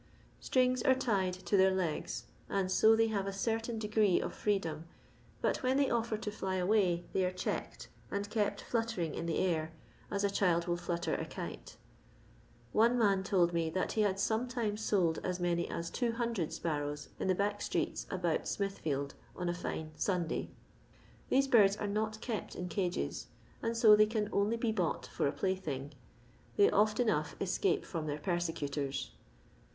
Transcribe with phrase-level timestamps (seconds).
[0.39, 4.85] Strings are tied to their legs and so they have a certain degree of freedom,
[5.43, 9.37] but when they offer to fly away they are checked, and kept fluttering in the
[9.37, 9.71] air
[10.09, 11.77] as a child will flutter a kite.
[12.71, 17.27] One man told me that he had sometimes sold as many as 200 sparrows in
[17.27, 20.49] the back streets about Smithfield on a fine Sunday.
[21.29, 23.27] These birds are not kept in cages,
[23.61, 25.93] and so they can only be bought for a plaything.
[26.55, 29.11] They oft enough escape from their persecutors.